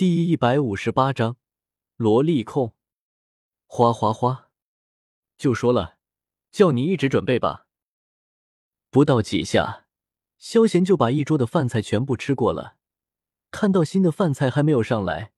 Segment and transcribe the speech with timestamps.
[0.00, 1.36] 第一百五十八章，
[1.96, 2.74] 萝莉控，
[3.66, 4.48] 哗哗哗！
[5.36, 5.98] 就说了，
[6.50, 7.66] 叫你一直准备吧。
[8.88, 9.84] 不到几下，
[10.38, 12.78] 萧贤就把一桌的饭菜全部吃过了。
[13.50, 15.32] 看到新的饭菜还没有上来，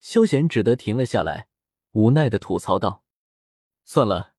[0.00, 1.46] 萧贤只得停了下来，
[1.92, 3.04] 无奈的吐槽道
[3.86, 4.34] ：“算了，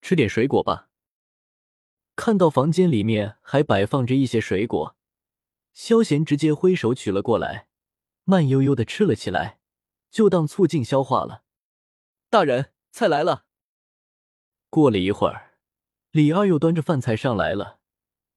[0.00, 0.90] 吃点水果吧。”
[2.14, 4.96] 看到房间里面还摆放着一些水果，
[5.72, 7.66] 萧贤直接挥手取了过来。
[8.24, 9.58] 慢悠悠的吃了起来，
[10.10, 11.44] 就当促进消化了。
[12.30, 13.46] 大人，菜来了。
[14.70, 15.58] 过了一会儿，
[16.10, 17.80] 李二又端着饭菜上来了。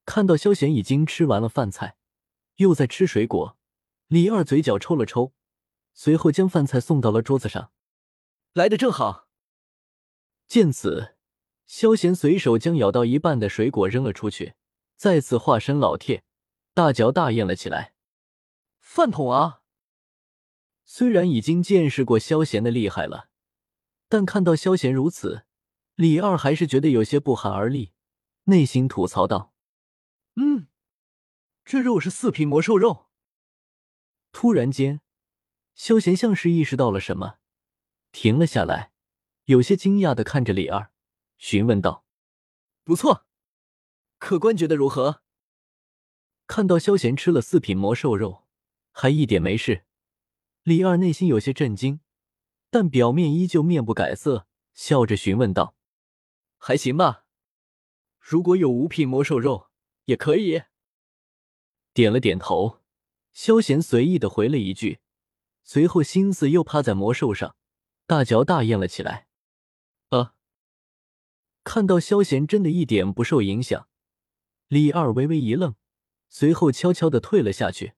[0.06, 1.98] 看到萧贤已经吃完了饭菜，
[2.58, 3.58] 又在吃水果，
[4.08, 5.34] 李二嘴角抽了抽，
[5.94, 7.72] 随后将饭菜送到了桌子上。
[8.54, 9.28] 来的正好。
[10.48, 11.16] 见此，
[11.66, 14.54] 萧贤随手将咬到一半的水果扔了出去，
[14.96, 16.24] 再次化身老铁，
[16.74, 17.94] 大嚼大咽了起来。
[18.80, 19.62] 饭桶啊！
[20.90, 23.30] 虽然已经见识过萧贤的厉害了，
[24.08, 25.44] 但看到萧贤如此，
[25.96, 27.92] 李二还是觉得有些不寒而栗，
[28.46, 29.54] 内心吐槽道
[30.36, 30.68] ：“嗯，
[31.66, 33.08] 这肉是四品魔兽肉。”
[34.32, 35.02] 突然间，
[35.76, 37.40] 萧贤像是意识到了什么，
[38.14, 38.94] 停了下来，
[39.44, 40.94] 有些惊讶的看着李二，
[41.38, 42.06] 询问道
[42.86, 43.28] ：“不错，
[44.20, 45.22] 客官觉得如何？”
[46.48, 48.48] 看到萧贤吃了四品魔兽肉，
[48.94, 49.84] 还一点没事。
[50.68, 52.02] 李二内心有些震惊，
[52.70, 55.78] 但表面依旧面不改色，笑着询问道
[56.60, 57.24] ：“还行吧，
[58.20, 59.70] 如果有五品魔兽肉
[60.04, 60.64] 也可以。”
[61.96, 62.82] 点了点头，
[63.32, 65.00] 萧贤随意的回了一句，
[65.64, 67.56] 随后心思又趴在魔兽上，
[68.06, 69.30] 大嚼大咽了起来。
[70.10, 70.36] 啊！
[71.64, 73.88] 看到萧贤真的一点不受影响，
[74.68, 75.76] 李二微微一愣，
[76.28, 77.94] 随后悄悄的退了下去。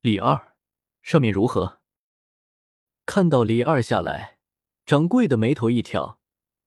[0.00, 0.53] 李二。
[1.04, 1.82] 上面如何？
[3.04, 4.38] 看到李二下来，
[4.86, 6.18] 掌柜的眉头一挑，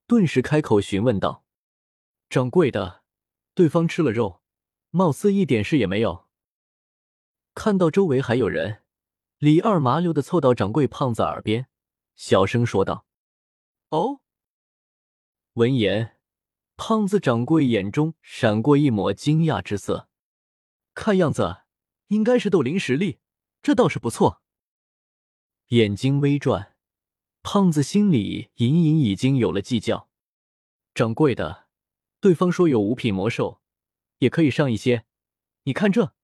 [0.05, 1.43] 顿时开口询问道
[2.29, 3.01] ：“掌柜的，
[3.55, 4.43] 对方吃了肉，
[4.91, 6.27] 貌似一点事也没有。”
[7.55, 8.83] 看到周围还有人，
[9.39, 11.67] 李二麻溜的凑到掌柜胖子耳边，
[12.15, 13.07] 小声说道
[13.89, 14.21] ：“哦。”
[15.53, 16.19] 闻言，
[16.75, 20.07] 胖子掌柜眼中闪过一抹惊讶之色，
[20.93, 21.63] 看样子
[22.09, 23.19] 应该是斗灵实力。
[23.67, 24.41] 这倒是不错。
[25.71, 26.77] 眼睛微转，
[27.43, 30.07] 胖子心里隐隐已经有了计较。
[30.93, 31.67] 掌柜的，
[32.21, 33.59] 对方说有五品魔兽，
[34.19, 35.03] 也可以上一些。
[35.63, 36.15] 你看这。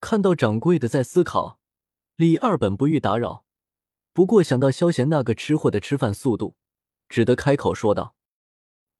[0.00, 1.60] 看到掌柜的在思考，
[2.16, 3.46] 李二本不欲打扰，
[4.12, 6.58] 不过想到萧贤那个吃货的吃饭速度，
[7.08, 8.14] 只得开口说道：“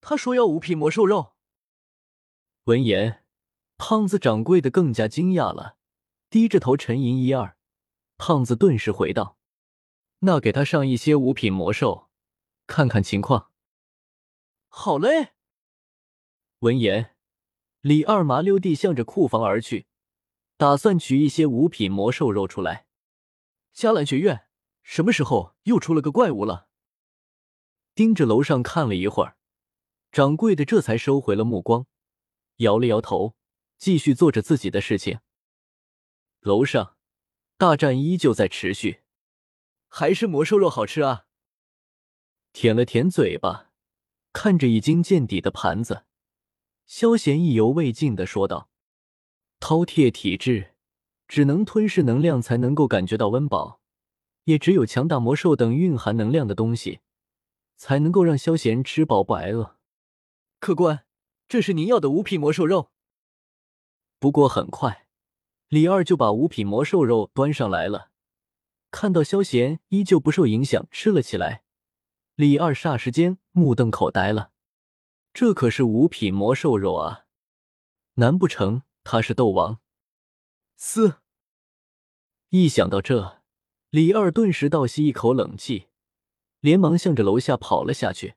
[0.00, 1.34] 他说要五品魔兽肉。”
[2.64, 3.22] 闻言，
[3.76, 5.76] 胖子掌柜的更加惊讶了。
[6.30, 7.56] 低着头沉吟一二，
[8.18, 9.38] 胖子顿时回道
[10.20, 12.10] ：“那给他上一些五品魔兽，
[12.66, 13.50] 看看情况。”
[14.68, 15.32] 好嘞。
[16.58, 17.16] 闻言，
[17.80, 19.86] 李二麻溜地向着库房而去，
[20.58, 22.86] 打算取一些五品魔兽肉出来。
[23.74, 24.48] 迦兰学院
[24.82, 26.68] 什么时候又出了个怪物了？
[27.94, 29.38] 盯着楼上看了一会儿，
[30.12, 31.86] 掌柜的这才收回了目光，
[32.56, 33.34] 摇了摇头，
[33.78, 35.20] 继续做着自己的事情。
[36.40, 36.96] 楼上，
[37.56, 39.02] 大战依旧在持续，
[39.88, 41.26] 还是魔兽肉好吃啊！
[42.52, 43.70] 舔了舔嘴巴，
[44.32, 46.04] 看着已经见底的盘子，
[46.86, 48.70] 萧贤意犹未尽的说道
[49.58, 50.74] ：“饕餮体质，
[51.26, 53.80] 只能吞噬能量才能够感觉到温饱，
[54.44, 57.00] 也只有强大魔兽等蕴含能量的东西，
[57.76, 59.76] 才能够让萧贤吃饱不挨饿。”
[60.60, 61.04] 客官，
[61.48, 62.92] 这是您要的五品魔兽肉。
[64.20, 65.07] 不过很快。
[65.68, 68.10] 李二就把五品魔兽肉端上来了，
[68.90, 71.62] 看到萧贤依旧不受影响吃了起来，
[72.36, 74.52] 李二霎时间目瞪口呆了。
[75.34, 77.26] 这可是五品魔兽肉啊！
[78.14, 79.80] 难不成他是斗王？
[80.76, 81.20] 嘶！
[82.48, 83.42] 一想到这，
[83.90, 85.88] 李二顿时倒吸一口冷气，
[86.60, 88.36] 连忙向着楼下跑了下去。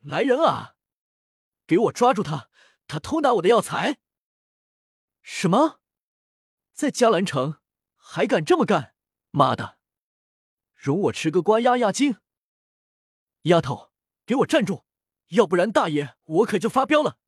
[0.00, 0.76] 来人啊！
[1.66, 2.48] 给我抓住他！
[2.86, 3.98] 他偷拿我的药材！
[5.20, 5.79] 什么？
[6.80, 7.58] 在迦兰城
[7.94, 8.94] 还敢这么干？
[9.32, 9.76] 妈的！
[10.74, 12.16] 容我吃个瓜压压惊！
[13.42, 13.90] 丫头，
[14.24, 14.86] 给我站住，
[15.28, 17.18] 要不然大爷我可就发飙了！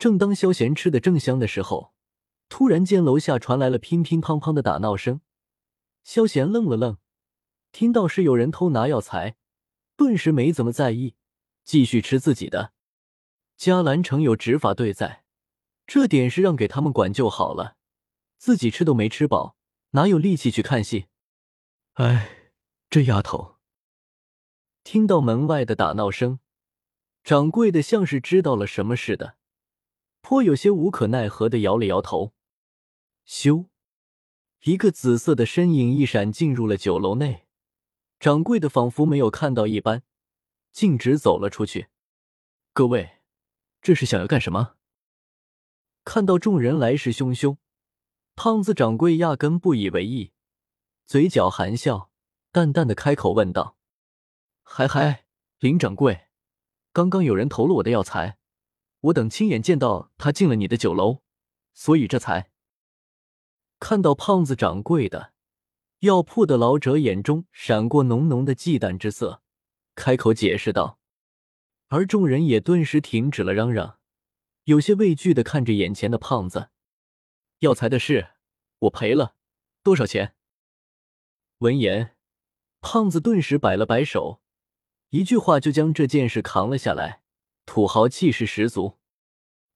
[0.00, 1.94] 正当萧贤吃的正香的时候，
[2.48, 5.20] 突然间楼下传来了乒乒乓乓的打闹声。
[6.02, 6.98] 萧贤愣了愣，
[7.70, 9.36] 听到是有人偷拿药材，
[9.94, 11.14] 顿时没怎么在意，
[11.62, 12.72] 继续吃自己的。
[13.56, 15.24] 迦兰城有执法队在，
[15.86, 17.76] 这点事让给他们管就好了。
[18.42, 19.56] 自己吃都没吃饱，
[19.90, 21.06] 哪有力气去看戏？
[21.92, 22.50] 哎，
[22.90, 23.58] 这丫头！
[24.82, 26.40] 听到门外的打闹声，
[27.22, 29.36] 掌柜的像是知道了什么似的，
[30.22, 32.32] 颇有些无可奈何的摇了摇头。
[33.24, 33.68] 咻，
[34.64, 37.46] 一个紫色的身影一闪进入了酒楼内，
[38.18, 40.02] 掌柜的仿佛没有看到一般，
[40.72, 41.90] 径直走了出去。
[42.72, 43.18] 各位，
[43.80, 44.74] 这是想要干什么？
[46.02, 47.58] 看到众人来势汹汹，
[48.34, 50.32] 胖子掌柜压根不以为意，
[51.06, 52.10] 嘴角含笑，
[52.50, 53.76] 淡淡的开口问道
[54.64, 55.26] ：“嗨嗨，
[55.58, 56.28] 林掌柜，
[56.92, 58.38] 刚刚有人投了我的药材，
[59.00, 61.22] 我等亲眼见到他进了你的酒楼，
[61.74, 62.50] 所以这才……”
[63.78, 65.32] 看到胖子掌柜的，
[66.00, 69.42] 药铺的老者眼中闪过浓浓的忌惮之色，
[69.94, 70.98] 开口解释道，
[71.88, 73.98] 而众人也顿时停止了嚷嚷。
[74.64, 76.70] 有些畏惧的看着眼前的胖子，
[77.62, 78.30] 药材的事
[78.80, 79.36] 我赔了，
[79.84, 80.34] 多少钱？
[81.58, 82.16] 闻言，
[82.80, 84.42] 胖子顿时摆了摆手，
[85.10, 87.22] 一句话就将这件事扛了下来，
[87.64, 88.98] 土豪气势十足。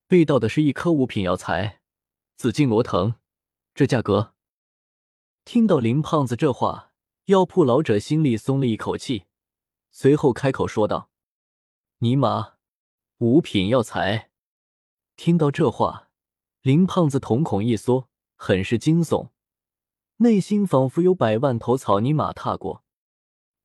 [0.09, 1.81] 被盗的是一颗五品药材，
[2.37, 3.15] 紫金罗藤，
[3.73, 4.35] 这价格。
[5.45, 6.93] 听到林胖子这话，
[7.27, 9.27] 药铺老者心里松了一口气，
[9.93, 11.13] 随后开口说道
[11.99, 12.55] ：“尼玛，
[13.19, 14.33] 五品药材！”
[15.15, 16.06] 听到这话，
[16.67, 19.31] 林胖子瞳孔一缩，很是惊悚，
[20.17, 22.85] 内心仿佛有百万头草泥马踏过。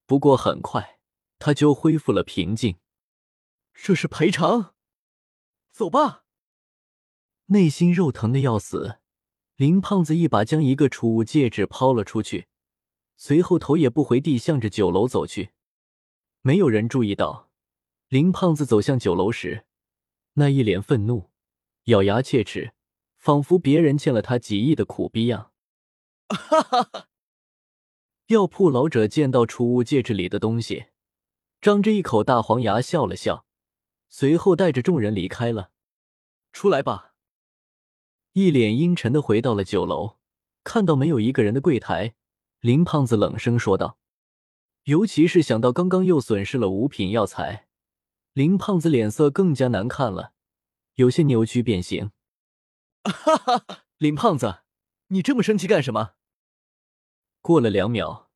[0.05, 0.99] 不过很快，
[1.39, 2.77] 他就恢复了平静。
[3.73, 4.75] 这是赔偿，
[5.71, 6.25] 走吧。
[7.47, 8.99] 内心肉疼的要死，
[9.55, 12.49] 林胖子一把将一个储物戒指抛了出去，
[13.17, 15.53] 随后头也不回地向着酒楼走去。
[16.41, 17.49] 没有人注意到，
[18.09, 19.65] 林胖子走向酒楼时，
[20.33, 21.31] 那一脸愤怒。
[21.85, 22.75] 咬牙切齿，
[23.21, 25.51] 仿佛别人欠了他几亿的苦逼样。
[26.27, 27.07] 哈哈哈！
[28.27, 30.87] 药铺老者见到储物戒指里的东西，
[31.61, 33.45] 张着一口大黄牙笑了笑，
[34.09, 35.69] 随后带着众人离开了。
[36.51, 37.13] 出来吧！
[38.33, 40.17] 一脸阴沉的回到了酒楼，
[40.63, 42.15] 看到没有一个人的柜台，
[42.59, 43.99] 林胖子冷声说道
[44.85, 47.67] ：“尤其是想到刚刚又损失了五品药材，
[48.33, 50.33] 林胖子脸色更加难看了。”
[50.95, 52.11] 有些扭曲变形，
[53.03, 53.83] 哈哈哈！
[53.97, 54.59] 林胖子，
[55.07, 56.13] 你这么生气干什么？
[57.41, 58.29] 过了两秒，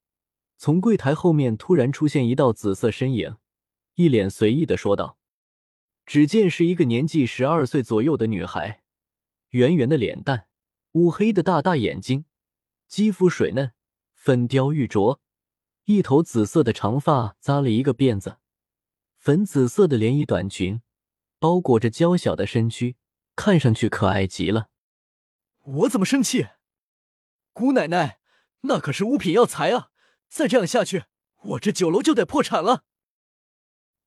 [0.56, 3.36] 从柜台后面突然出现一道紫色身影，
[3.94, 5.18] 一脸随意的说道
[6.04, 8.82] ：“只见是一个年纪十二岁左右的女孩，
[9.50, 10.48] 圆圆的脸蛋，
[10.92, 12.24] 乌黑的大大眼睛，
[12.88, 13.72] 肌肤水嫩，
[14.14, 15.20] 粉雕玉琢，
[15.84, 18.38] 一头紫色的长发扎了一个辫子，
[19.16, 20.82] 粉紫色的连衣短裙。”
[21.38, 22.96] 包裹着娇小的身躯，
[23.36, 24.70] 看上去可爱极了。
[25.62, 26.48] 我怎么生气？
[27.52, 28.18] 姑奶奶，
[28.62, 29.90] 那可是五品药材啊！
[30.28, 31.04] 再这样下去，
[31.42, 32.84] 我这酒楼就得破产了。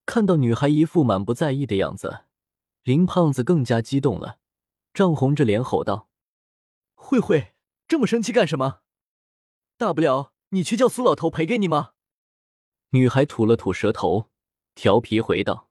[0.06, 2.26] 看到女孩一副满不在意的样子，
[2.84, 4.40] 林胖子更加激动了，
[4.94, 6.10] 涨红着脸吼道
[6.96, 7.54] ：“慧慧，
[7.88, 8.82] 这么生气干什么？
[9.78, 11.92] 大不了你去叫苏老头赔给你吗？”
[12.92, 14.32] 女孩吐了吐舌头，
[14.74, 15.70] 调皮回道。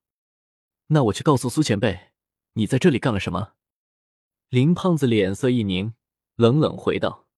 [0.89, 2.13] 那我去告诉苏前辈，
[2.59, 3.53] 你在这里干了什么？
[4.49, 5.95] 林胖子脸色一凝，
[6.35, 7.29] 冷冷回道：“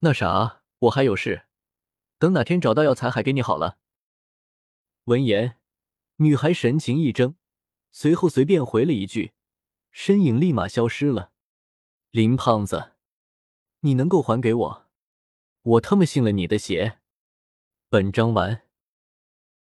[0.00, 1.44] 那啥，我还有事，
[2.18, 3.76] 等哪天找到药材还给你好了。”
[5.04, 5.58] 闻言，
[6.16, 7.34] 女孩神情一怔，
[7.92, 9.34] 随后随便回了一句，
[9.90, 11.32] 身影立马消失了。
[12.10, 12.92] 林胖子，
[13.80, 14.86] 你能够还给我，
[15.60, 17.00] 我他妈信了你的邪！
[17.90, 18.62] 本章完。